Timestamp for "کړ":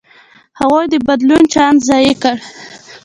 2.21-2.35